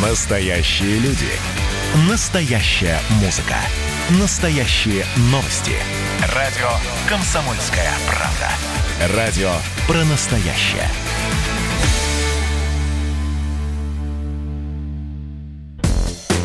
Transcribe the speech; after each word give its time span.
Настоящие 0.00 1.00
люди. 1.00 1.26
Настоящая 2.08 3.00
музыка. 3.20 3.56
Настоящие 4.20 5.04
новости. 5.32 5.72
Радио 6.36 6.68
«Комсомольская 7.08 7.90
правда». 8.06 9.16
Радио 9.16 9.50
про 9.88 10.04
настоящее. 10.04 10.88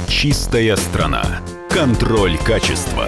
Чистая 0.08 0.76
страна. 0.76 1.24
Контроль 1.70 2.40
качества. 2.40 3.08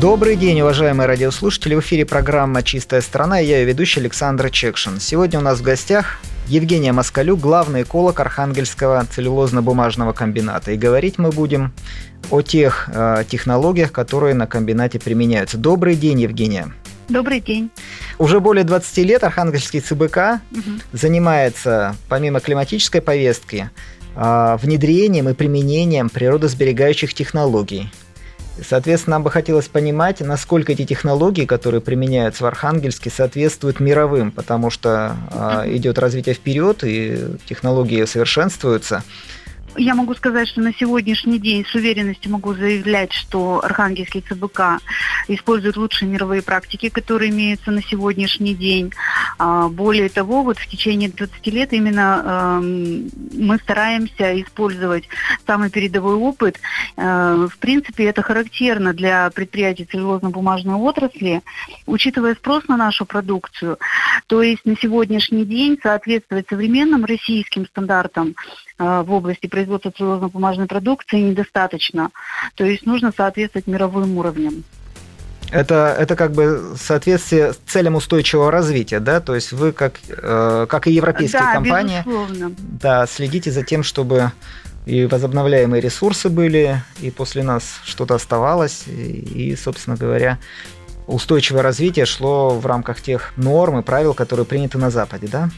Добрый 0.00 0.36
день, 0.36 0.62
уважаемые 0.62 1.06
радиослушатели. 1.06 1.74
В 1.74 1.80
эфире 1.80 2.06
программа 2.06 2.62
«Чистая 2.62 3.02
страна» 3.02 3.42
и 3.42 3.46
я 3.46 3.58
ее 3.58 3.66
ведущий 3.66 4.00
Александр 4.00 4.48
Чекшин. 4.48 5.00
Сегодня 5.00 5.38
у 5.38 5.42
нас 5.42 5.58
в 5.58 5.62
гостях 5.62 6.18
Евгения 6.48 6.92
Москалюк, 6.92 7.40
главный 7.40 7.82
эколог 7.82 8.18
Архангельского 8.20 9.04
целлюлозно-бумажного 9.14 10.14
комбината. 10.14 10.72
И 10.72 10.78
говорить 10.78 11.18
мы 11.18 11.30
будем 11.30 11.74
о 12.30 12.40
тех 12.40 12.88
э, 12.90 13.24
технологиях, 13.28 13.92
которые 13.92 14.34
на 14.34 14.46
комбинате 14.46 14.98
применяются. 14.98 15.58
Добрый 15.58 15.94
день, 15.94 16.22
Евгения. 16.22 16.72
Добрый 17.10 17.40
день. 17.40 17.70
Уже 18.18 18.40
более 18.40 18.64
20 18.64 18.96
лет 18.98 19.24
Архангельский 19.24 19.80
ЦБК 19.80 20.40
угу. 20.50 20.62
занимается, 20.92 21.94
помимо 22.08 22.40
климатической 22.40 23.02
повестки, 23.02 23.70
э, 24.16 24.56
внедрением 24.62 25.28
и 25.28 25.34
применением 25.34 26.08
природосберегающих 26.08 27.12
технологий. 27.12 27.92
Соответственно, 28.66 29.16
нам 29.16 29.24
бы 29.24 29.30
хотелось 29.30 29.68
понимать, 29.68 30.20
насколько 30.20 30.72
эти 30.72 30.84
технологии, 30.84 31.44
которые 31.44 31.80
применяются 31.80 32.44
в 32.44 32.46
Архангельске, 32.46 33.10
соответствуют 33.10 33.80
мировым, 33.80 34.30
потому 34.30 34.70
что 34.70 35.16
э, 35.30 35.76
идет 35.76 35.98
развитие 35.98 36.34
вперед, 36.34 36.82
и 36.84 37.36
технологии 37.46 38.04
совершенствуются. 38.04 39.02
Я 39.76 39.94
могу 39.94 40.14
сказать, 40.14 40.48
что 40.48 40.60
на 40.60 40.72
сегодняшний 40.74 41.38
день 41.38 41.64
с 41.64 41.74
уверенностью 41.74 42.32
могу 42.32 42.54
заявлять, 42.54 43.12
что 43.12 43.64
Архангельский 43.64 44.22
ЦБК 44.22 44.80
использует 45.28 45.76
лучшие 45.76 46.08
мировые 46.08 46.42
практики, 46.42 46.88
которые 46.88 47.30
имеются 47.30 47.70
на 47.70 47.82
сегодняшний 47.82 48.54
день. 48.54 48.92
А, 49.38 49.68
более 49.68 50.08
того, 50.08 50.42
вот 50.42 50.58
в 50.58 50.66
течение 50.66 51.10
20 51.10 51.46
лет 51.48 51.72
именно 51.72 52.58
эм, 52.60 53.10
мы 53.34 53.58
стараемся 53.58 54.40
использовать 54.40 55.08
самый 55.46 55.70
передовой 55.70 56.14
опыт. 56.14 56.58
Э, 56.96 57.46
в 57.50 57.58
принципе, 57.58 58.04
это 58.04 58.22
характерно 58.22 58.92
для 58.94 59.30
предприятий 59.30 59.84
целлюлозно-бумажной 59.84 60.76
отрасли, 60.76 61.42
учитывая 61.86 62.34
спрос 62.34 62.66
на 62.68 62.76
нашу 62.76 63.06
продукцию. 63.06 63.78
То 64.26 64.42
есть 64.42 64.64
на 64.64 64.76
сегодняшний 64.76 65.44
день 65.44 65.78
соответствовать 65.82 66.48
современным 66.48 67.04
российским 67.04 67.66
стандартам 67.66 68.34
в 68.78 69.10
области 69.10 69.46
производства 69.46 69.90
целлюлозно-бумажной 69.90 70.66
продукции 70.66 71.20
недостаточно. 71.20 72.10
То 72.54 72.64
есть 72.64 72.86
нужно 72.86 73.12
соответствовать 73.16 73.66
мировым 73.66 74.16
уровням. 74.18 74.64
Это, 75.50 75.96
это 75.98 76.14
как 76.14 76.32
бы 76.32 76.74
соответствие 76.78 77.54
целям 77.66 77.94
устойчивого 77.94 78.50
развития, 78.50 79.00
да? 79.00 79.20
То 79.20 79.34
есть 79.34 79.52
вы, 79.52 79.72
как, 79.72 79.94
э, 80.08 80.66
как 80.68 80.86
и 80.86 80.92
европейские 80.92 81.40
да, 81.40 81.54
компании, 81.54 82.02
безусловно. 82.04 82.54
да, 82.58 83.06
следите 83.06 83.50
за 83.50 83.62
тем, 83.62 83.82
чтобы 83.82 84.32
и 84.84 85.06
возобновляемые 85.06 85.80
ресурсы 85.80 86.28
были, 86.28 86.82
и 87.00 87.10
после 87.10 87.42
нас 87.42 87.80
что-то 87.84 88.14
оставалось, 88.14 88.84
и, 88.86 89.50
и, 89.50 89.56
собственно 89.56 89.96
говоря, 89.96 90.38
устойчивое 91.06 91.62
развитие 91.62 92.06
шло 92.06 92.50
в 92.50 92.66
рамках 92.66 93.00
тех 93.00 93.32
норм 93.36 93.78
и 93.78 93.82
правил, 93.82 94.14
которые 94.14 94.44
приняты 94.46 94.78
на 94.78 94.90
Западе, 94.90 95.28
да? 95.28 95.50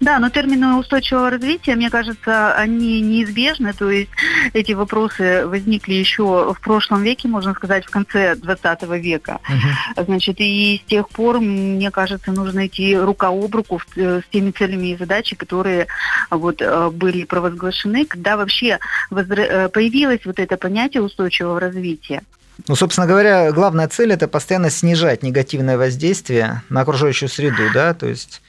Да, 0.00 0.18
но 0.18 0.30
термины 0.30 0.76
устойчивого 0.76 1.30
развития, 1.30 1.74
мне 1.74 1.90
кажется, 1.90 2.54
они 2.54 3.00
неизбежны. 3.00 3.72
То 3.72 3.90
есть 3.90 4.10
эти 4.52 4.72
вопросы 4.72 5.46
возникли 5.46 5.94
еще 5.94 6.54
в 6.54 6.60
прошлом 6.60 7.02
веке, 7.02 7.28
можно 7.28 7.54
сказать, 7.54 7.86
в 7.86 7.90
конце 7.90 8.36
20 8.36 8.82
века. 9.02 9.40
Uh-huh. 9.48 10.04
Значит, 10.04 10.36
и 10.38 10.82
с 10.84 10.88
тех 10.88 11.08
пор, 11.08 11.40
мне 11.40 11.90
кажется, 11.90 12.32
нужно 12.32 12.66
идти 12.66 12.96
рука 12.96 13.28
об 13.28 13.54
руку 13.54 13.80
с 13.94 14.22
теми 14.30 14.50
целями 14.50 14.88
и 14.88 14.96
задачами, 14.96 15.38
которые 15.38 15.86
вот, 16.30 16.60
э, 16.60 16.90
были 16.90 17.24
провозглашены, 17.24 18.04
когда 18.04 18.36
вообще 18.36 18.78
э, 19.10 19.68
появилось 19.68 20.24
вот 20.24 20.38
это 20.38 20.56
понятие 20.56 21.02
устойчивого 21.02 21.60
развития. 21.60 22.22
Ну, 22.68 22.74
собственно 22.74 23.06
говоря, 23.06 23.52
главная 23.52 23.86
цель 23.88 24.12
это 24.12 24.28
постоянно 24.28 24.70
снижать 24.70 25.22
негативное 25.22 25.76
воздействие 25.76 26.62
на 26.68 26.80
окружающую 26.80 27.28
среду, 27.28 27.62
да, 27.74 27.92
то 27.92 28.06
есть 28.06 28.40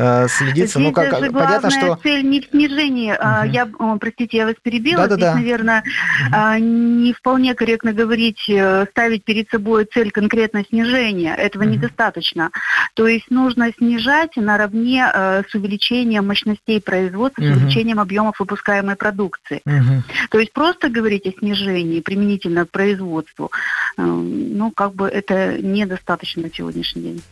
Э, 0.00 0.28
следиться. 0.28 0.78
ну, 0.78 0.92
как, 0.92 1.18
же 1.18 1.32
понятно, 1.32 1.70
что... 1.70 1.98
цель 2.04 2.22
не 2.22 2.40
в 2.40 2.46
снижении. 2.46 3.12
Угу. 3.12 3.52
Я, 3.52 3.68
простите, 3.98 4.36
я 4.36 4.46
вас 4.46 4.54
перебила. 4.62 5.08
Да, 5.08 5.16
Здесь, 5.16 5.18
да, 5.18 5.34
наверное, 5.34 5.82
угу. 6.28 6.64
не 6.64 7.12
вполне 7.12 7.54
корректно 7.54 7.92
говорить, 7.92 8.48
э, 8.48 8.86
ставить 8.90 9.24
перед 9.24 9.50
собой 9.50 9.86
цель 9.92 10.12
конкретно 10.12 10.64
снижения. 10.64 11.34
Этого 11.34 11.64
угу. 11.64 11.72
недостаточно. 11.72 12.50
То 12.94 13.08
есть 13.08 13.28
нужно 13.30 13.72
снижать 13.76 14.36
наравне 14.36 15.10
э, 15.12 15.42
с 15.48 15.54
увеличением 15.56 16.28
мощностей 16.28 16.80
производства, 16.80 17.42
угу. 17.42 17.48
с 17.48 17.56
увеличением 17.56 17.98
объемов 17.98 18.38
выпускаемой 18.38 18.94
продукции. 18.94 19.62
Угу. 19.66 20.02
То 20.30 20.38
есть 20.38 20.52
просто 20.52 20.90
говорить 20.90 21.26
о 21.26 21.32
снижении 21.32 22.00
применительно 22.00 22.66
к 22.66 22.70
производству, 22.70 23.50
ну, 23.96 24.70
как 24.70 24.94
бы 24.94 25.08
это 25.08 25.58
недостаточно 25.60 26.42
на 26.42 26.50
сегодняшний 26.50 27.02
день. 27.02 27.22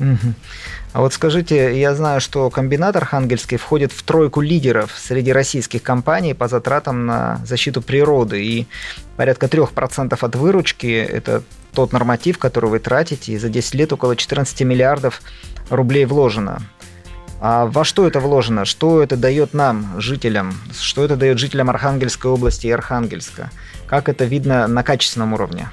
Угу. 0.00 0.34
А 0.92 1.00
вот 1.00 1.12
скажите, 1.12 1.78
я 1.78 1.94
знаю, 1.94 2.20
что 2.20 2.50
комбинат 2.50 2.96
Архангельский 2.96 3.56
входит 3.56 3.92
в 3.92 4.02
тройку 4.02 4.40
лидеров 4.40 4.94
среди 4.96 5.32
российских 5.32 5.82
компаний 5.82 6.34
по 6.34 6.48
затратам 6.48 7.06
на 7.06 7.40
защиту 7.44 7.82
природы. 7.82 8.44
И 8.44 8.66
порядка 9.16 9.46
3% 9.46 10.16
от 10.20 10.36
выручки– 10.36 10.86
это 11.12 11.42
тот 11.72 11.92
норматив, 11.92 12.38
который 12.38 12.70
вы 12.70 12.78
тратите, 12.78 13.32
и 13.32 13.38
за 13.38 13.48
10 13.48 13.74
лет 13.74 13.92
около 13.92 14.16
14 14.16 14.60
миллиардов 14.62 15.20
рублей 15.70 16.06
вложено. 16.06 16.62
А 17.40 17.66
во 17.66 17.84
что 17.84 18.06
это 18.06 18.18
вложено? 18.18 18.64
Что 18.64 19.02
это 19.02 19.16
дает 19.16 19.54
нам, 19.54 20.00
жителям? 20.00 20.54
Что 20.78 21.04
это 21.04 21.16
дает 21.16 21.38
жителям 21.38 21.70
Архангельской 21.70 22.30
области 22.30 22.66
и 22.66 22.70
Архангельска? 22.70 23.50
Как 23.86 24.08
это 24.08 24.24
видно 24.24 24.66
на 24.66 24.82
качественном 24.82 25.34
уровне? 25.34 25.68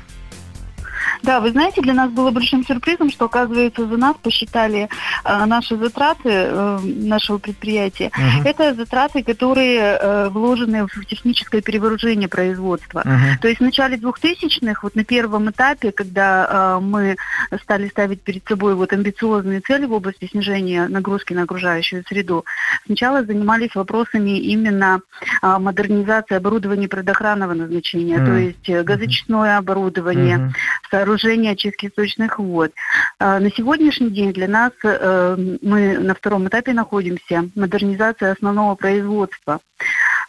Да, 1.24 1.40
вы 1.40 1.52
знаете, 1.52 1.81
для 1.81 1.94
нас 1.94 2.12
было 2.12 2.31
большим 2.31 2.66
сюрпризом, 2.66 3.09
что, 3.09 3.26
оказывается, 3.26 3.86
за 3.86 3.98
нас 3.98 4.16
посчитали 4.22 4.90
э, 5.24 5.46
наши 5.46 5.78
затраты 5.78 6.30
э, 6.30 6.80
нашего 6.84 7.38
предприятия. 7.38 8.12
Uh-huh. 8.16 8.46
Это 8.46 8.74
затраты, 8.74 9.24
которые 9.24 9.80
э, 9.80 10.30
вложены 10.30 10.88
в 10.88 11.06
техническое 11.06 11.62
перевооружение 11.62 12.28
производства. 12.28 13.02
Uh-huh. 13.06 13.40
То 13.42 13.48
есть 13.48 13.59
в 13.59 13.64
начале 13.64 13.98
2000-х, 13.98 14.80
вот 14.84 14.96
на 14.96 15.03
первом 15.03 15.50
этапе, 15.50 15.92
когда 15.92 16.78
э, 16.78 16.80
мы 16.81 17.16
стали 17.62 17.88
ставить 17.88 18.22
перед 18.22 18.47
собой 18.47 18.76
вот 18.76 18.94
амбициозные 18.94 19.62
цели 19.62 19.86
в 19.86 19.94
области 19.94 20.28
снижения 20.28 20.88
нагрузки 20.88 21.34
на 21.34 21.44
окружающую 21.44 22.03
среду, 22.08 22.46
сначала 22.86 23.24
занимались 23.24 23.76
вопросами 23.76 24.40
именно 24.40 25.02
э, 25.42 25.58
модернизации 25.58 26.36
оборудования 26.36 26.88
предохранного 26.88 27.53
назначения, 27.53 28.18
uh-huh. 28.18 28.26
то 28.26 28.34
есть 28.34 28.70
э, 28.70 28.84
газочистное 28.84 29.58
оборудование, 29.58 30.38
uh-huh 30.38 30.75
сооружения 30.90 31.51
очистки 31.51 31.88
источных 31.88 32.40
вод. 32.40 32.72
А, 33.19 33.40
на 33.40 33.51
сегодняшний 33.51 34.09
день 34.09 34.34
для 34.34 34.47
нас 34.47 34.72
э, 34.84 35.57
мы 35.62 35.97
на 36.00 36.16
втором 36.16 36.47
этапе 36.47 36.73
находимся, 36.73 37.50
модернизация 37.56 38.34
основного 38.34 38.75
производства. 38.75 39.59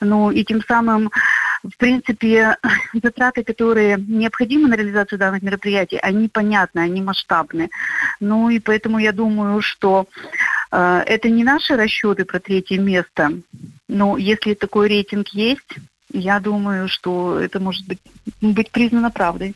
Ну 0.00 0.31
и 0.31 0.44
тем 0.44 0.62
самым 0.62 1.11
в 1.62 1.77
принципе, 1.77 2.56
затраты, 3.03 3.44
которые 3.44 3.97
необходимы 3.99 4.69
на 4.69 4.75
реализацию 4.75 5.19
данных 5.19 5.43
мероприятий, 5.43 5.99
они 5.99 6.28
понятны, 6.28 6.81
они 6.81 7.03
масштабны. 7.03 7.71
Ну 8.21 8.50
и 8.50 8.59
поэтому 8.59 8.99
я 8.99 9.12
думаю, 9.12 9.61
что 9.62 10.06
э, 10.71 11.03
это 11.06 11.28
не 11.28 11.44
наши 11.44 11.77
расчеты 11.77 12.25
про 12.25 12.41
третье 12.41 12.78
место, 12.78 13.33
но 13.88 14.17
если 14.17 14.55
такой 14.55 14.88
рейтинг 14.88 15.29
есть, 15.29 15.76
я 16.12 16.41
думаю, 16.41 16.88
что 16.88 17.38
это 17.41 17.61
может 17.61 17.87
быть, 17.87 17.99
быть 18.41 18.70
признано 18.70 19.11
правдой. 19.11 19.55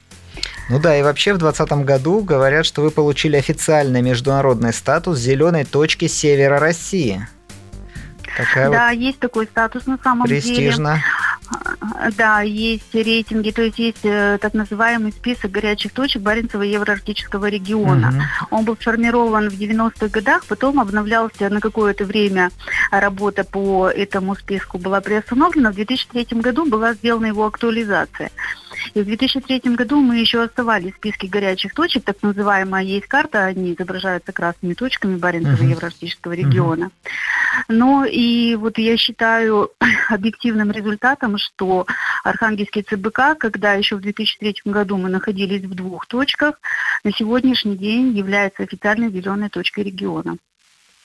Ну 0.71 0.79
да, 0.79 0.97
и 0.97 1.03
вообще 1.03 1.35
в 1.35 1.39
2020 1.39 1.85
году 1.85 2.21
говорят, 2.23 2.65
что 2.65 2.83
вы 2.83 2.93
получили 2.93 3.37
официальный 3.37 4.03
международный 4.03 4.73
статус 4.73 5.19
зеленой 5.19 5.65
точки 5.65 6.07
севера 6.07 6.61
России. 6.61 7.27
Такая 8.37 8.71
да, 8.71 8.89
вот 8.91 8.97
есть 8.97 9.19
такой 9.19 9.47
статус 9.47 9.87
на 9.87 9.99
самом 9.99 10.29
престижно. 10.29 10.95
деле. 10.95 11.05
Да, 12.17 12.43
есть 12.43 12.95
рейтинги, 12.95 13.51
то 13.51 13.63
есть 13.63 13.81
есть 13.81 14.05
э, 14.05 14.39
так 14.41 14.55
называемый 14.55 15.11
список 15.11 15.51
горячих 15.51 15.93
точек 15.93 16.23
Баренцева 16.23 16.63
евроарктического 16.63 17.47
региона. 17.47 18.09
Угу. 18.09 18.57
Он 18.57 18.65
был 18.65 18.77
сформирован 18.77 19.49
в 19.51 19.55
90-х 19.55 20.09
годах, 20.09 20.45
потом 20.47 20.79
обновлялся 20.79 21.49
на 21.49 21.61
какое-то 21.61 22.05
время 22.05 22.51
работа 22.93 23.43
по 23.43 23.89
этому 23.89 24.37
списку 24.37 24.79
была 24.79 25.01
приостановлена. 25.01 25.73
В 25.73 25.75
2003 25.75 26.41
году 26.41 26.67
была 26.67 26.95
сделана 26.95 27.27
его 27.27 27.45
актуализация. 27.45 28.31
И 28.95 29.01
в 29.01 29.05
2003 29.05 29.61
году 29.75 30.01
мы 30.01 30.19
еще 30.19 30.43
оставались 30.43 30.93
в 30.95 30.97
списке 30.97 31.29
горячих 31.29 31.75
точек, 31.75 32.05
так 32.05 32.23
называемая 32.23 32.83
есть 32.83 33.07
карта, 33.07 33.45
они 33.45 33.75
изображаются 33.75 34.33
красными 34.33 34.75
точками 34.75 35.17
Баренцева 35.17 35.63
uh-huh. 35.63 35.71
Евразийского 35.71 36.33
региона. 36.33 36.85
Uh-huh. 36.85 37.65
Но 37.69 38.05
и 38.05 38.55
вот 38.57 38.79
я 38.79 38.97
считаю 38.97 39.71
объективным 40.09 40.71
результатом, 40.71 41.39
что 41.39 41.87
Архангельский 42.25 42.83
ЦБК, 42.83 43.39
когда 43.39 43.75
еще 43.75 43.97
в 43.97 44.01
2003 44.01 44.63
году 44.65 44.97
мы 44.97 45.09
находились 45.09 45.63
в 45.63 45.75
двух 45.75 46.07
точках, 46.07 46.61
на 47.05 47.13
сегодняшний 47.13 47.77
день 47.77 48.17
является 48.17 48.63
официальной 48.63 49.11
зеленой 49.11 49.49
точкой 49.49 49.85
региона. 49.85 50.37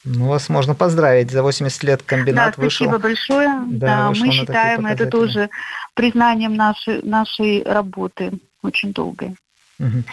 Ну, 0.05 0.27
вас 0.27 0.49
можно 0.49 0.75
поздравить. 0.75 1.31
За 1.31 1.41
80 1.41 1.83
лет 1.83 2.03
комбинат 2.03 2.55
да, 2.55 2.63
вышел. 2.63 2.85
Спасибо 2.85 3.01
большое. 3.01 3.49
Да, 3.67 3.87
да 3.87 4.11
мы 4.11 4.31
считаем 4.31 4.85
это 4.85 5.07
тоже 5.07 5.49
признанием 5.95 6.55
нашей, 6.55 7.01
нашей 7.01 7.63
работы 7.63 8.31
очень 8.61 8.93
долгой. 8.93 9.35
Угу. 9.79 10.03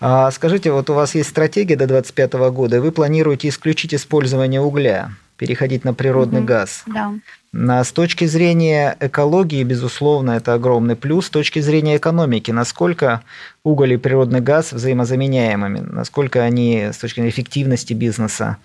А 0.00 0.30
скажите, 0.30 0.72
вот 0.72 0.88
у 0.88 0.94
вас 0.94 1.14
есть 1.14 1.30
стратегия 1.30 1.76
до 1.76 1.86
2025 1.86 2.32
года, 2.52 2.76
и 2.76 2.80
вы 2.80 2.90
планируете 2.90 3.48
исключить 3.48 3.92
использование 3.92 4.60
угля, 4.60 5.10
переходить 5.36 5.84
на 5.84 5.92
природный 5.94 6.40
угу. 6.40 6.46
газ. 6.46 6.84
Да. 6.86 7.12
На, 7.52 7.82
с 7.82 7.90
точки 7.90 8.26
зрения 8.26 8.96
экологии, 9.00 9.64
безусловно, 9.64 10.32
это 10.32 10.54
огромный 10.54 10.94
плюс. 10.94 11.26
С 11.26 11.30
точки 11.30 11.58
зрения 11.58 11.96
экономики, 11.96 12.52
насколько 12.52 13.22
уголь 13.64 13.94
и 13.94 13.96
природный 13.96 14.40
газ 14.40 14.72
взаимозаменяемыми, 14.72 15.80
насколько 15.80 16.42
они 16.42 16.90
с 16.92 16.98
точки 16.98 17.16
зрения 17.16 17.30
эффективности 17.30 17.92
бизнеса 17.92 18.58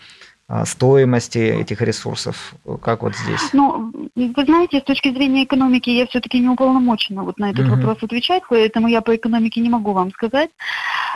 стоимости 0.66 1.40
этих 1.40 1.82
ресурсов? 1.82 2.54
Как 2.82 3.02
вот 3.04 3.16
здесь? 3.16 3.42
Ну, 3.54 3.92
вы 4.16 4.46
знаете, 4.46 4.80
с 4.80 4.84
точки 4.84 5.12
зрения 5.12 5.44
экономики 5.44 5.90
я 5.90 6.06
все-таки 6.06 6.40
не 6.40 6.50
уполномочена 6.50 7.24
вот 7.24 7.40
на 7.40 7.50
этот 7.50 7.68
угу. 7.68 7.76
вопрос 7.76 8.04
отвечать, 8.04 8.44
поэтому 8.48 8.88
я 8.88 9.02
по 9.02 9.16
экономике 9.16 9.62
не 9.62 9.70
могу 9.70 9.94
вам 9.94 10.12
сказать. 10.12 10.52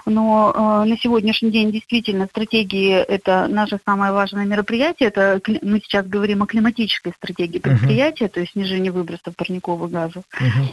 Но 0.06 0.54
э, 0.56 0.90
на 0.90 0.98
сегодняшний 0.98 1.52
день 1.52 1.72
действительно 1.72 2.26
стратегии 2.26 2.94
это 2.94 3.48
наше 3.48 3.80
самое 3.86 4.12
важное 4.12 4.46
мероприятие. 4.46 5.10
Это 5.10 5.40
мы 5.62 5.80
сейчас 5.80 6.08
говорим 6.08 6.42
о 6.42 6.48
климатической 6.48 7.14
стратегии 7.14 7.60
предприятия, 7.60 8.26
угу. 8.26 8.34
то 8.34 8.40
есть 8.40 8.54
снижение 8.54 8.92
выбросов 8.92 9.36
парниковых 9.36 9.92
газов. 9.92 10.24
Угу. 10.34 10.70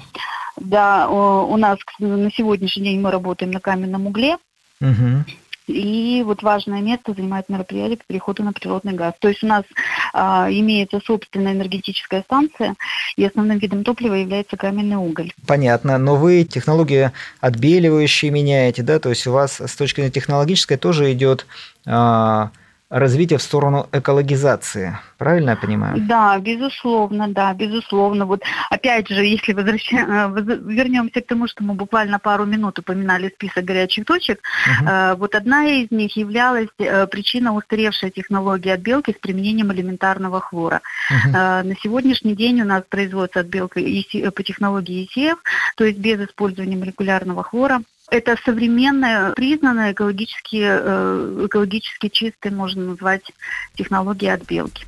Да, 0.58 1.08
у 1.08 1.56
нас 1.58 1.78
на 1.98 2.30
сегодняшний 2.32 2.84
день 2.84 3.00
мы 3.00 3.10
работаем 3.10 3.52
на 3.52 3.60
каменном 3.60 4.06
угле. 4.06 4.38
Угу. 4.80 5.24
И 5.66 6.22
вот 6.24 6.42
важное 6.42 6.80
место 6.80 7.12
занимает 7.14 7.48
мероприятие 7.48 7.96
по 7.98 8.04
переходу 8.06 8.42
на 8.42 8.52
природный 8.52 8.92
газ. 8.92 9.14
То 9.18 9.28
есть 9.28 9.42
у 9.42 9.46
нас 9.46 9.64
а, 10.12 10.48
имеется 10.50 11.00
собственная 11.04 11.52
энергетическая 11.52 12.22
станция, 12.22 12.74
и 13.16 13.24
основным 13.24 13.58
видом 13.58 13.84
топлива 13.84 14.14
является 14.14 14.56
каменный 14.56 14.96
уголь. 14.96 15.32
Понятно, 15.46 15.98
но 15.98 16.16
вы 16.16 16.44
технологии 16.44 17.10
отбеливающие 17.40 18.30
меняете, 18.30 18.82
да? 18.82 18.98
То 18.98 19.10
есть 19.10 19.26
у 19.26 19.32
вас 19.32 19.60
с 19.60 19.74
точки 19.74 19.96
зрения 19.96 20.12
технологической 20.12 20.76
тоже 20.76 21.12
идет 21.12 21.46
а, 21.86 22.50
развитие 22.88 23.38
в 23.38 23.42
сторону 23.42 23.88
экологизации. 23.92 24.98
Правильно 25.18 25.50
я 25.50 25.56
понимаю? 25.56 25.96
Да, 26.00 26.38
безусловно, 26.38 27.28
да, 27.28 27.52
безусловно. 27.52 28.26
Вот 28.26 28.42
опять 28.70 29.08
же, 29.08 29.24
если 29.24 29.52
возвраща... 29.52 29.96
Э, 29.96 30.30
вернемся 30.36 31.20
к 31.20 31.26
тому, 31.26 31.48
что 31.48 31.64
мы 31.64 31.74
буквально 31.74 32.18
пару 32.18 32.44
минут 32.44 32.78
упоминали 32.78 33.28
список 33.28 33.64
горячих 33.64 34.04
точек, 34.04 34.40
угу. 34.66 35.18
вот 35.18 35.34
одна 35.34 35.66
из 35.66 35.90
них 35.90 36.16
являлась 36.16 36.68
э, 36.78 37.06
причина 37.06 37.54
устаревшей 37.54 38.10
технологии 38.10 38.70
отбелки 38.70 39.12
с 39.12 39.20
применением 39.20 39.72
элементарного 39.72 40.40
хлора. 40.40 40.80
Угу. 41.10 41.32
На 41.32 41.74
сегодняшний 41.82 42.34
день 42.34 42.60
у 42.62 42.64
нас 42.64 42.82
производится 42.88 43.40
отбелка 43.40 43.80
по 43.80 44.42
технологии 44.42 45.08
ECF, 45.08 45.36
то 45.76 45.84
есть 45.84 45.98
без 45.98 46.20
использования 46.20 46.76
молекулярного 46.76 47.42
хлора. 47.42 47.82
Это 48.10 48.36
современная, 48.44 49.32
признанная 49.32 49.92
экологически, 49.92 50.62
э, 50.62 51.46
экологически 51.46 52.08
чистая, 52.08 52.52
можно 52.52 52.84
назвать, 52.84 53.32
технология 53.76 54.34
отбелки. 54.34 54.86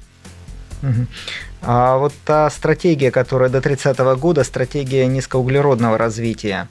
А 1.61 1.97
вот 1.97 2.13
та 2.25 2.49
стратегия, 2.51 3.11
которая 3.11 3.51
до 3.51 3.61
30 3.61 3.99
года, 4.17 4.45
стратегия 4.45 5.07
низкоуглеродного 5.07 5.99
развития 5.99 6.69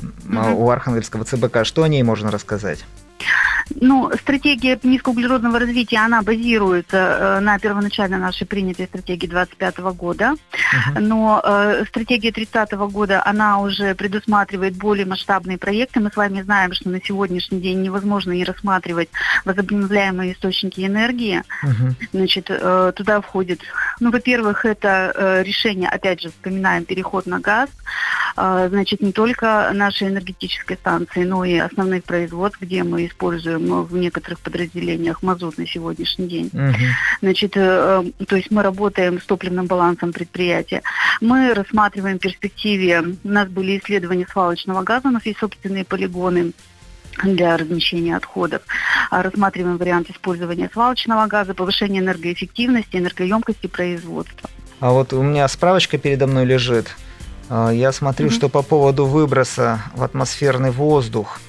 угу. 0.00 0.64
у 0.64 0.70
Архангельского 0.70 1.24
ЦБК, 1.24 1.64
что 1.64 1.82
о 1.82 1.88
ней 1.88 2.02
можно 2.04 2.30
рассказать? 2.30 2.84
Ну, 3.80 4.10
стратегия 4.20 4.78
низкоуглеродного 4.82 5.58
развития, 5.58 5.98
она 5.98 6.22
базируется 6.22 6.96
э, 6.96 7.40
на 7.40 7.58
первоначально 7.58 8.18
нашей 8.18 8.46
принятой 8.46 8.86
стратегии 8.86 9.26
25 9.26 9.78
года, 9.78 10.34
uh-huh. 10.34 11.00
но 11.00 11.40
э, 11.44 11.84
стратегия 11.88 12.32
30 12.32 12.72
года, 12.90 13.22
она 13.24 13.60
уже 13.60 13.94
предусматривает 13.94 14.76
более 14.76 15.06
масштабные 15.06 15.58
проекты. 15.58 16.00
Мы 16.00 16.10
с 16.10 16.16
вами 16.16 16.42
знаем, 16.42 16.72
что 16.72 16.88
на 16.88 17.00
сегодняшний 17.02 17.60
день 17.60 17.82
невозможно 17.82 18.32
не 18.32 18.44
рассматривать 18.44 19.08
возобновляемые 19.44 20.32
источники 20.32 20.84
энергии. 20.86 21.42
Uh-huh. 21.64 21.94
Значит, 22.12 22.46
э, 22.48 22.92
туда 22.94 23.20
входит, 23.20 23.60
ну, 24.00 24.10
во-первых, 24.10 24.64
это 24.64 25.12
э, 25.14 25.42
решение, 25.42 25.88
опять 25.88 26.22
же, 26.22 26.28
вспоминаем 26.30 26.84
переход 26.84 27.26
на 27.26 27.40
газ, 27.40 27.70
э, 28.36 28.66
значит, 28.70 29.00
не 29.00 29.12
только 29.12 29.70
нашей 29.74 30.08
энергетической 30.08 30.76
станции, 30.76 31.24
но 31.24 31.44
и 31.44 31.56
основных 31.56 32.04
производств, 32.04 32.60
где 32.60 32.82
мы 32.82 33.06
используем 33.06 33.47
в 33.56 33.96
некоторых 33.96 34.40
подразделениях 34.40 35.22
мазут 35.22 35.58
на 35.58 35.66
сегодняшний 35.66 36.26
день. 36.26 36.50
Угу. 36.52 36.74
Значит, 37.22 37.52
э, 37.56 38.04
то 38.26 38.36
есть 38.36 38.50
мы 38.50 38.62
работаем 38.62 39.20
с 39.20 39.24
топливным 39.24 39.66
балансом 39.66 40.12
предприятия. 40.12 40.82
Мы 41.20 41.54
рассматриваем 41.54 42.18
перспективе, 42.18 43.02
у 43.24 43.28
нас 43.28 43.48
были 43.48 43.78
исследования 43.78 44.26
свалочного 44.30 44.82
газа, 44.82 45.08
у 45.08 45.12
нас 45.12 45.24
есть 45.26 45.38
собственные 45.38 45.84
полигоны 45.84 46.52
для 47.24 47.56
размещения 47.56 48.16
отходов. 48.16 48.62
А 49.10 49.22
рассматриваем 49.22 49.76
вариант 49.76 50.10
использования 50.10 50.70
свалочного 50.72 51.26
газа, 51.26 51.54
повышения 51.54 52.00
энергоэффективности, 52.00 52.96
энергоемкости 52.96 53.66
производства. 53.66 54.48
А 54.80 54.90
вот 54.90 55.12
у 55.12 55.22
меня 55.22 55.48
справочка 55.48 55.98
передо 55.98 56.26
мной 56.26 56.44
лежит. 56.44 56.94
А, 57.48 57.70
я 57.70 57.92
смотрю, 57.92 58.28
mm-hmm. 58.28 58.32
что 58.32 58.48
по 58.48 58.62
поводу 58.62 59.06
выброса 59.06 59.80
в 59.94 60.02
атмосферный 60.02 60.70
воздух 60.70 61.40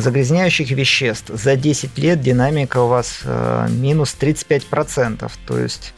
загрязняющих 0.00 0.70
веществ 0.70 1.30
за 1.34 1.56
10 1.56 1.98
лет 1.98 2.20
динамика 2.20 2.78
у 2.78 2.88
вас 2.88 3.20
э, 3.24 3.66
минус 3.70 4.16
35%. 4.18 5.30
То 5.46 5.58
есть 5.58 5.94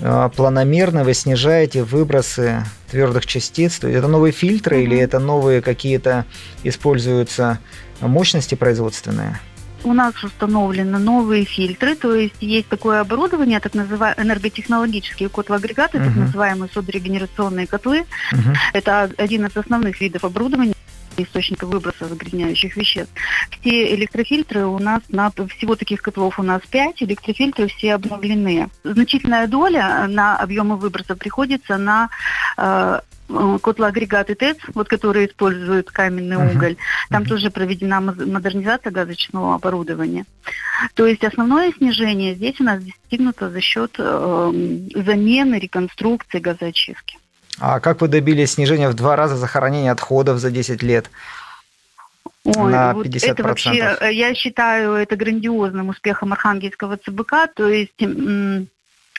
э, 0.00 0.30
планомерно 0.34 1.04
вы 1.04 1.14
снижаете 1.14 1.82
выбросы 1.82 2.64
твердых 2.90 3.26
частиц. 3.26 3.78
То 3.78 3.88
есть 3.88 3.98
это 3.98 4.08
новые 4.08 4.32
фильтры 4.32 4.76
mm-hmm. 4.76 4.84
или 4.84 4.98
это 4.98 5.18
новые 5.18 5.62
какие-то 5.62 6.24
используются 6.64 7.58
мощности 8.00 8.54
производственные? 8.54 9.38
у 9.84 9.92
нас 9.92 10.14
установлены 10.22 10.98
новые 10.98 11.44
фильтры, 11.44 11.94
то 11.94 12.14
есть 12.14 12.36
есть 12.40 12.68
такое 12.68 13.00
оборудование, 13.00 13.60
так 13.60 13.74
называемые 13.74 14.26
энерготехнологические 14.26 15.28
котлоагрегаты, 15.28 15.98
uh-huh. 15.98 16.04
так 16.04 16.16
называемые 16.16 16.70
судорегенерационные 16.72 17.66
котлы. 17.66 18.04
Uh-huh. 18.32 18.54
Это 18.72 19.10
один 19.16 19.46
из 19.46 19.56
основных 19.56 20.00
видов 20.00 20.24
оборудования 20.24 20.74
источника 21.18 21.66
выброса 21.66 22.06
загрязняющих 22.06 22.76
веществ. 22.76 23.12
Все 23.60 23.94
электрофильтры 23.94 24.66
у 24.66 24.78
нас, 24.78 25.02
на, 25.08 25.30
всего 25.30 25.76
таких 25.76 26.02
котлов 26.02 26.38
у 26.38 26.42
нас 26.42 26.62
5, 26.70 27.02
электрофильтры 27.02 27.68
все 27.68 27.94
обновлены. 27.94 28.68
Значительная 28.84 29.46
доля 29.46 30.06
на 30.08 30.36
объемы 30.36 30.76
выброса 30.76 31.16
приходится 31.16 31.76
на 31.76 32.08
э, 32.56 33.00
котлоагрегаты 33.62 34.34
ТЭЦ, 34.34 34.58
вот, 34.74 34.88
которые 34.88 35.28
используют 35.28 35.90
каменный 35.90 36.36
uh-huh. 36.36 36.56
уголь, 36.56 36.76
там 37.08 37.22
uh-huh. 37.22 37.28
тоже 37.28 37.50
проведена 37.50 38.00
модернизация 38.00 38.90
газочного 38.90 39.54
оборудования. 39.54 40.24
То 40.94 41.06
есть 41.06 41.24
основное 41.24 41.72
снижение 41.72 42.34
здесь 42.34 42.60
у 42.60 42.64
нас 42.64 42.82
достигнуто 42.82 43.50
за 43.50 43.60
счет 43.60 43.94
э, 43.98 44.52
замены, 44.94 45.58
реконструкции 45.58 46.38
газоочистки. 46.38 47.18
А 47.58 47.80
как 47.80 48.00
вы 48.00 48.08
добились 48.08 48.52
снижения 48.52 48.88
в 48.88 48.94
два 48.94 49.16
раза 49.16 49.36
захоронения 49.36 49.92
отходов 49.92 50.38
за 50.38 50.50
10 50.50 50.82
лет? 50.82 51.10
Ой, 52.44 52.72
на 52.72 52.92
50%. 52.92 52.94
Вот 52.94 53.06
это 53.06 53.42
вообще, 53.42 53.96
э, 54.00 54.12
я 54.12 54.34
считаю, 54.34 54.94
это 54.94 55.16
грандиозным 55.16 55.90
успехом 55.90 56.32
Архангельского 56.32 56.96
ЦБК. 56.96 57.48
То 57.54 57.68
есть 57.68 57.94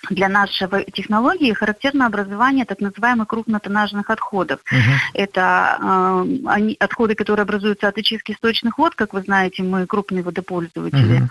для 0.09 0.27
нашей 0.27 0.67
технологии 0.91 1.53
характерно 1.53 2.05
образование 2.05 2.65
так 2.65 2.81
называемых 2.81 3.27
крупнотоннажных 3.27 4.09
отходов. 4.09 4.59
Угу. 4.69 4.91
Это 5.13 5.77
э, 5.79 6.25
они, 6.47 6.75
отходы, 6.79 7.15
которые 7.15 7.43
образуются 7.43 7.87
от 7.87 7.97
очистки 7.97 8.33
сточных 8.33 8.77
вод, 8.77 8.95
как 8.95 9.13
вы 9.13 9.21
знаете, 9.21 9.63
мы 9.63 9.85
крупные 9.87 10.23
водопользователи. 10.23 11.17
Угу. 11.17 11.29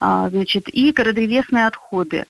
А, 0.00 0.28
значит, 0.28 0.68
и 0.68 0.92
кородревесные 0.92 1.66
отходы. 1.66 2.26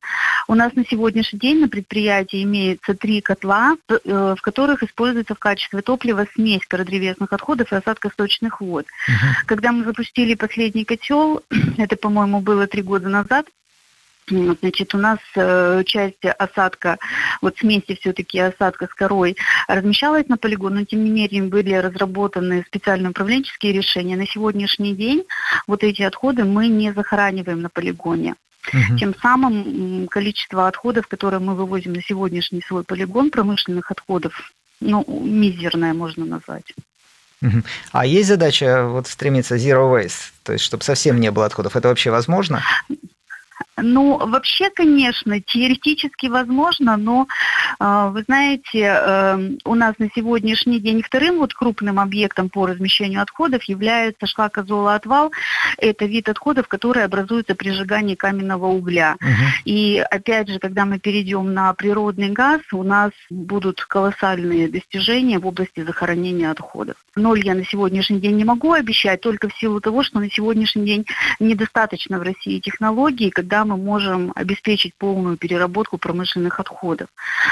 У 0.51 0.55
нас 0.55 0.75
на 0.75 0.85
сегодняшний 0.87 1.39
день 1.39 1.61
на 1.61 1.69
предприятии 1.69 2.43
имеется 2.43 2.95
три 2.95 3.21
котла, 3.21 3.77
э, 3.87 4.35
в 4.35 4.41
которых 4.41 4.83
используется 4.83 5.35
в 5.35 5.39
качестве 5.39 5.83
топлива 5.83 6.27
смесь 6.35 6.67
кородревесных 6.67 7.35
отходов 7.35 7.71
и 7.71 7.77
осадков 7.77 8.15
сточных 8.15 8.63
вод. 8.63 8.87
Угу. 8.87 9.45
Когда 9.45 9.73
мы 9.73 9.85
запустили 9.85 10.35
последний 10.35 10.87
котел, 10.87 11.43
это, 11.77 11.97
по-моему, 11.97 12.41
было 12.41 12.67
три 12.67 12.83
года 12.83 13.09
назад, 13.11 13.47
Значит, 14.31 14.95
у 14.95 14.99
нас 14.99 15.19
э, 15.37 15.83
часть 15.87 16.23
осадка, 16.23 16.99
вот 17.41 17.57
смеси 17.57 17.97
все-таки 17.99 18.39
осадка 18.39 18.87
с 18.87 18.95
корой 18.95 19.39
размещалась 19.69 20.29
на 20.29 20.37
полигон, 20.37 20.75
но 20.75 20.85
тем 20.85 21.03
не 21.03 21.11
менее 21.11 21.45
были 21.45 21.73
разработаны 21.73 22.63
специальные 22.67 23.11
управленческие 23.11 23.73
решения. 23.73 24.17
На 24.17 24.27
сегодняшний 24.27 24.95
день 24.95 25.25
вот 25.67 25.83
эти 25.83 26.03
отходы 26.03 26.45
мы 26.45 26.69
не 26.69 26.93
захораниваем 26.93 27.63
на 27.63 27.71
полигоне. 27.71 28.35
Угу. 28.73 28.99
Тем 28.99 29.15
самым 29.21 30.09
количество 30.09 30.69
отходов, 30.69 31.07
которые 31.07 31.41
мы 31.41 31.55
вывозим 31.55 31.93
на 31.93 32.03
сегодняшний 32.03 32.63
свой 32.63 32.85
полигон, 32.85 33.31
промышленных 33.31 33.91
отходов, 33.91 34.53
ну, 34.81 35.05
мизерное 35.09 35.95
можно 35.95 36.25
назвать. 36.25 36.75
А 37.93 38.05
есть 38.05 38.29
задача 38.29 38.87
вот 38.87 39.07
стремиться 39.07 39.57
zero 39.57 39.95
waste, 39.95 40.33
то 40.43 40.53
есть 40.53 40.65
чтобы 40.65 40.83
совсем 40.83 41.21
не 41.21 41.31
было 41.31 41.47
отходов? 41.47 41.77
Это 41.77 41.89
вообще 41.89 42.11
возможно? 42.11 42.63
Ну, 43.83 44.19
вообще, 44.19 44.71
конечно, 44.71 45.41
теоретически 45.41 46.27
возможно, 46.27 46.97
но, 46.97 47.29
а, 47.79 48.09
вы 48.09 48.23
знаете, 48.23 48.81
эм, 48.81 49.59
у 49.65 49.75
нас 49.75 49.95
на 49.99 50.09
сегодняшний 50.15 50.81
день 50.81 51.03
вторым 51.03 51.39
вот 51.39 51.55
крупным 51.55 52.01
объектом 52.01 52.49
по 52.49 52.67
размещению 52.67 53.23
отходов 53.23 53.63
является 53.65 54.27
шлакозолоотвал. 54.27 55.33
Это 55.77 56.07
вид 56.07 56.29
отходов, 56.29 56.69
который 56.69 57.05
образуется 57.05 57.55
при 57.55 57.71
сжигании 57.71 58.15
каменного 58.15 58.67
угля. 58.67 59.17
Угу. 59.21 59.47
И 59.65 60.05
опять 60.11 60.49
же, 60.49 60.59
когда 60.59 60.85
мы 60.85 60.99
перейдем 60.99 61.53
на 61.53 61.73
природный 61.75 62.31
газ, 62.31 62.61
у 62.73 62.83
нас 62.83 63.13
будут 63.31 63.85
колоссальные 63.85 64.69
достижения 64.69 65.39
в 65.39 65.47
области 65.47 65.85
захоронения 65.85 66.51
отходов. 66.51 66.97
Ноль 67.17 67.45
я 67.45 67.55
на 67.55 67.65
сегодняшний 67.65 68.21
день 68.21 68.37
не 68.37 68.45
могу 68.45 68.73
обещать, 68.73 69.21
только 69.21 69.49
в 69.49 69.55
силу 69.55 69.81
того, 69.81 70.03
что 70.03 70.21
на 70.21 70.31
сегодняшний 70.31 70.85
день 70.85 71.07
недостаточно 71.41 72.19
в 72.19 72.23
России 72.23 72.61
технологий, 72.61 73.31
когда 73.31 73.65
мы 73.69 73.77
можем 73.77 74.33
обеспечить 74.35 74.95
полную 74.99 75.37
переработку 75.37 75.99
промышленных 75.99 76.61
отходов. 76.61 77.09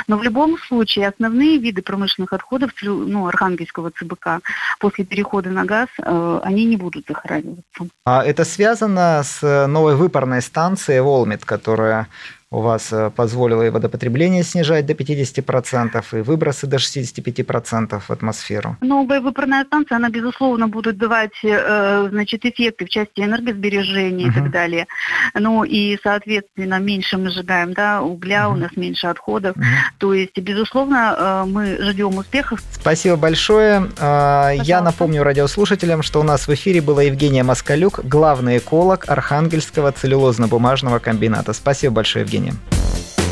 Но 0.09 0.17
в 0.17 0.23
любом 0.23 0.59
случае 0.59 1.09
основные 1.09 1.59
виды 1.59 1.83
промышленных 1.83 2.33
отходов 2.33 2.71
ну, 2.83 3.27
Архангельского 3.27 3.91
ЦБК 3.91 4.41
после 4.81 5.05
перехода 5.05 5.51
на 5.51 5.65
газ, 5.65 5.89
э, 5.99 6.41
они 6.43 6.65
не 6.65 6.77
будут 6.77 7.07
захораниваться. 7.09 7.89
А 8.05 8.25
это 8.25 8.45
связано 8.45 9.23
с 9.23 9.67
новой 9.67 9.97
выпарной 9.97 10.43
станцией 10.43 11.01
Волмит, 11.01 11.45
которая 11.45 12.09
у 12.51 12.61
вас 12.61 12.93
э, 12.93 13.11
позволило 13.11 13.63
и 13.67 13.71
водопотребление 13.71 14.45
снижать 14.45 14.87
до 14.87 14.93
50%, 14.93 16.05
и 16.13 16.23
выбросы 16.23 16.67
до 16.67 16.77
65% 16.77 18.01
в 18.01 18.11
атмосферу? 18.11 18.77
Новая 18.81 19.21
выпарная 19.21 19.65
станция, 19.65 19.97
она, 19.97 20.11
безусловно, 20.11 20.69
будет 20.69 20.97
давать 20.97 21.33
э, 21.43 22.09
значит, 22.11 22.45
эффекты 22.45 22.87
в 22.87 22.89
части 22.89 23.21
энергосбережения 23.21 24.27
uh-huh. 24.27 24.31
и 24.31 24.35
так 24.35 24.51
далее. 24.51 24.87
Ну 25.35 25.65
и, 25.65 25.99
соответственно, 26.03 26.79
меньше 26.79 27.19
мы 27.19 27.31
сжигаем 27.31 27.73
да, 27.73 28.03
угля, 28.03 28.45
uh-huh. 28.45 28.53
у 28.53 28.57
нас 28.57 28.77
меньше 28.77 29.09
отходов. 29.09 29.57
Uh-huh. 29.57 29.65
То 29.99 30.15
есть, 30.15 30.39
безусловно, 30.39 31.17
э, 31.19 31.45
мы 31.47 31.79
ждем 31.81 32.17
успехов. 32.17 32.61
Спасибо 32.73 33.17
большое. 33.17 33.87
Пожалуйста. 33.97 34.53
Я 34.63 34.83
напомню 34.83 35.23
радиослушателям, 35.23 36.03
что 36.03 36.21
у 36.21 36.23
нас 36.23 36.47
в 36.47 36.55
эфире 36.55 36.81
была 36.81 37.03
Евгения 37.03 37.43
Москалюк, 37.43 38.01
главный 38.05 38.59
эколог 38.59 39.09
Архангельского 39.09 39.91
целлюлозно-бумажного 39.91 41.01
комбината. 41.01 41.53
Спасибо 41.53 41.95
большое, 41.95 42.25
Евгения. 42.37 42.55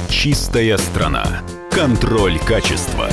Чистая 0.08 0.78
страна. 0.78 1.42
Контроль 1.70 2.38
качества. 2.38 3.08